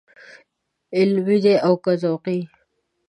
[0.97, 2.39] علمي دی او که ذوقي.